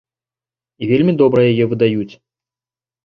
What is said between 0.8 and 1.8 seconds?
І вельмі добра яе